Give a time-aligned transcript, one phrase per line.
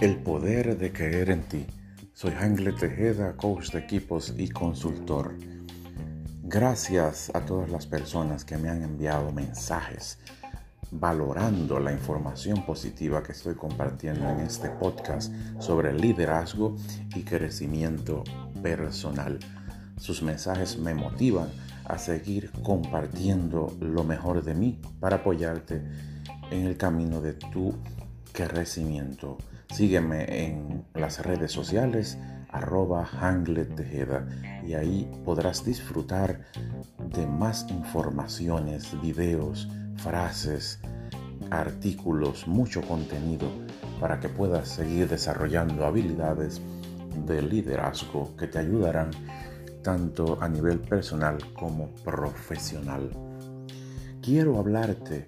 [0.00, 1.66] El poder de creer en ti.
[2.14, 5.36] Soy Angle Tejeda, coach de equipos y consultor.
[6.42, 10.18] Gracias a todas las personas que me han enviado mensajes
[10.90, 16.76] valorando la información positiva que estoy compartiendo en este podcast sobre liderazgo
[17.14, 18.24] y crecimiento
[18.62, 19.38] personal.
[19.98, 21.50] Sus mensajes me motivan
[21.84, 25.82] a seguir compartiendo lo mejor de mí para apoyarte
[26.50, 27.74] en el camino de tu
[28.32, 29.36] crecimiento.
[29.72, 32.18] Sígueme en las redes sociales
[32.50, 33.08] arroba
[33.76, 34.26] Tejeda
[34.66, 36.40] y ahí podrás disfrutar
[37.14, 40.80] de más informaciones, videos, frases,
[41.50, 43.48] artículos, mucho contenido
[44.00, 46.60] para que puedas seguir desarrollando habilidades
[47.26, 49.10] de liderazgo que te ayudarán
[49.82, 53.10] tanto a nivel personal como profesional.
[54.20, 55.26] Quiero hablarte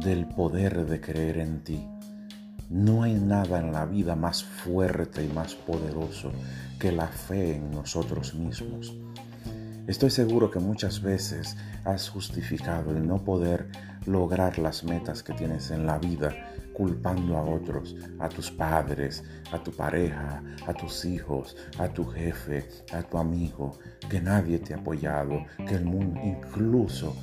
[0.00, 1.88] del poder de creer en ti.
[2.70, 6.32] No hay nada en la vida más fuerte y más poderoso
[6.78, 8.94] que la fe en nosotros mismos.
[9.86, 13.68] Estoy seguro que muchas veces has justificado el no poder
[14.06, 16.34] lograr las metas que tienes en la vida
[16.72, 22.66] culpando a otros, a tus padres, a tu pareja, a tus hijos, a tu jefe,
[22.92, 27.14] a tu amigo, que nadie te ha apoyado, que el mundo incluso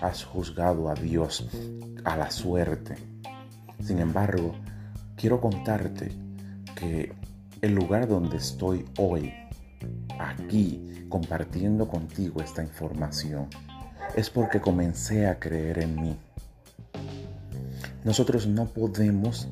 [0.00, 1.48] has juzgado a Dios,
[2.04, 2.96] a la suerte.
[3.80, 4.54] Sin embargo,
[5.20, 6.12] quiero contarte
[6.74, 7.12] que
[7.60, 9.30] el lugar donde estoy hoy,
[10.18, 13.48] aquí, compartiendo contigo esta información,
[14.16, 16.16] es porque comencé a creer en mí.
[18.02, 19.48] Nosotros no podemos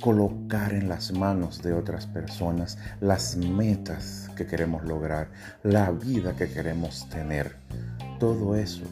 [0.00, 5.30] colocar en las manos de otras personas las metas que queremos lograr,
[5.62, 7.54] la vida que queremos tener.
[8.18, 8.82] Todo eso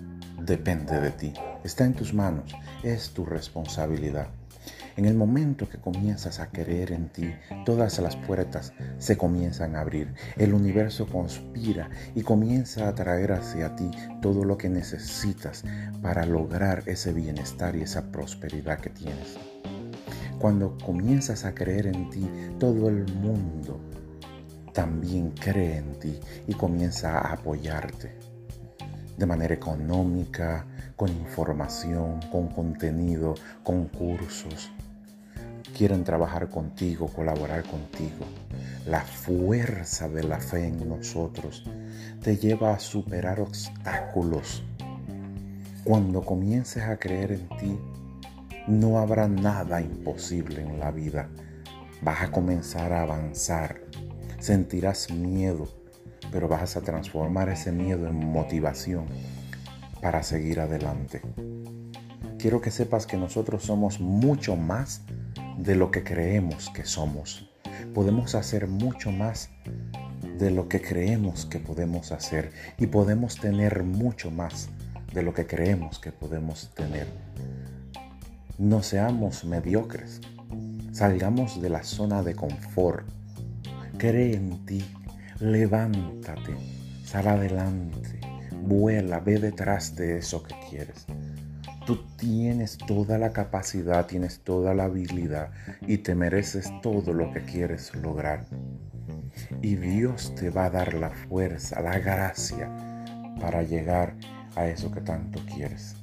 [0.40, 1.32] depende de ti,
[1.64, 4.28] está en tus manos, es tu responsabilidad.
[5.00, 7.34] En el momento que comienzas a creer en ti,
[7.64, 10.12] todas las puertas se comienzan a abrir.
[10.36, 15.64] El universo conspira y comienza a traer hacia ti todo lo que necesitas
[16.02, 19.38] para lograr ese bienestar y esa prosperidad que tienes.
[20.38, 23.80] Cuando comienzas a creer en ti, todo el mundo
[24.74, 28.18] también cree en ti y comienza a apoyarte
[29.16, 30.66] de manera económica,
[30.96, 34.70] con información, con contenido, con cursos,
[35.80, 38.26] quieren trabajar contigo, colaborar contigo.
[38.84, 41.64] La fuerza de la fe en nosotros
[42.22, 44.62] te lleva a superar obstáculos.
[45.82, 47.78] Cuando comiences a creer en ti,
[48.66, 51.30] no habrá nada imposible en la vida.
[52.02, 53.80] Vas a comenzar a avanzar.
[54.38, 55.66] Sentirás miedo,
[56.30, 59.06] pero vas a transformar ese miedo en motivación
[60.02, 61.22] para seguir adelante.
[62.38, 65.06] Quiero que sepas que nosotros somos mucho más
[65.62, 67.50] de lo que creemos que somos.
[67.94, 69.50] Podemos hacer mucho más
[70.38, 74.70] de lo que creemos que podemos hacer y podemos tener mucho más
[75.12, 77.06] de lo que creemos que podemos tener.
[78.58, 80.22] No seamos mediocres.
[80.92, 83.06] Salgamos de la zona de confort.
[83.98, 84.82] Cree en ti.
[85.40, 86.56] Levántate.
[87.04, 88.20] Sal adelante.
[88.62, 89.20] Vuela.
[89.20, 91.06] Ve detrás de eso que quieres.
[91.86, 95.50] Tú tienes toda la capacidad, tienes toda la habilidad
[95.86, 98.44] y te mereces todo lo que quieres lograr.
[99.62, 102.70] Y Dios te va a dar la fuerza, la gracia
[103.40, 104.14] para llegar
[104.56, 105.96] a eso que tanto quieres.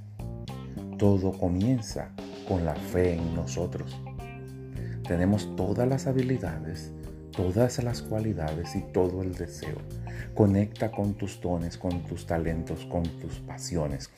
[0.98, 2.10] Todo comienza
[2.48, 4.02] con la fe en nosotros.
[5.08, 6.92] Tenemos todas las habilidades,
[7.38, 9.78] todas las cualidades y todo el deseo
[10.34, 14.12] Conecta con tus dones, con tus talentos, con tus pasiones.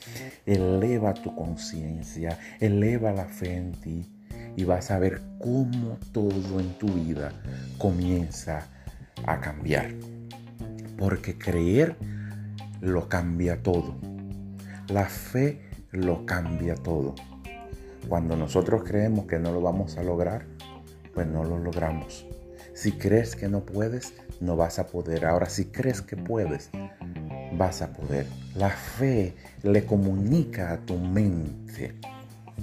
[0.44, 4.06] Eleva tu conciencia, eleva la fe en ti
[4.54, 7.32] y vas a ver cómo todo en tu vida
[7.78, 8.66] comienza
[9.26, 9.94] a cambiar.
[10.98, 11.96] Porque creer
[12.82, 13.96] lo cambia todo.
[14.88, 17.14] La fe lo cambia todo.
[18.08, 20.44] Cuando nosotros creemos que no lo vamos a lograr,
[21.14, 22.26] pues no lo logramos.
[22.74, 25.26] Si crees que no puedes, no vas a poder.
[25.26, 26.70] Ahora, si crees que puedes,
[27.56, 28.26] vas a poder.
[28.54, 31.94] La fe le comunica a tu mente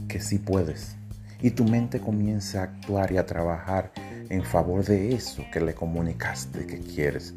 [0.07, 0.95] que sí puedes.
[1.41, 3.91] Y tu mente comienza a actuar y a trabajar
[4.29, 7.33] en favor de eso que le comunicaste que quieres.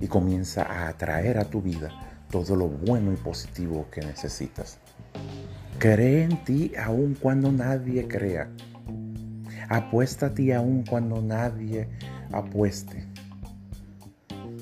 [0.00, 1.90] Y comienza a atraer a tu vida
[2.30, 4.78] todo lo bueno y positivo que necesitas.
[5.78, 8.48] Cree en ti aun cuando nadie crea.
[9.72, 11.88] Apuesta a ti aun cuando nadie
[12.30, 13.06] apueste.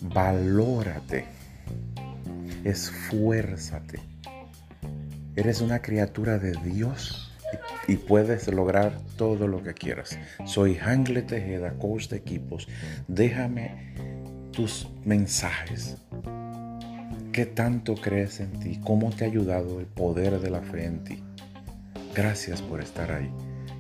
[0.03, 1.25] Valórate.
[2.63, 3.99] Esfuérzate.
[5.35, 7.33] Eres una criatura de Dios
[7.89, 10.17] y puedes lograr todo lo que quieras.
[10.45, 12.69] Soy Hangle Tejeda, coach de equipos.
[13.09, 13.97] Déjame
[14.53, 15.97] tus mensajes.
[17.33, 18.81] ¿Qué tanto crees en ti?
[18.85, 21.21] ¿Cómo te ha ayudado el poder de la fe en ti?
[22.15, 23.50] Gracias por estar ahí.